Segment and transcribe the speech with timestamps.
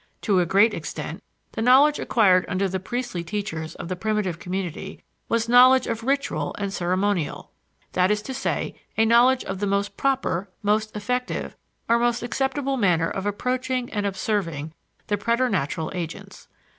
[0.21, 1.21] To a great extent,
[1.51, 6.55] the knowledge acquired under the priestly teachers of the primitive community was knowledge of ritual
[6.57, 7.51] and ceremonial;
[7.91, 11.55] that is to say, a knowledge of the most proper, most effective,
[11.87, 14.73] or most acceptable manner of approaching and of serving
[15.05, 16.47] the preternatural agents.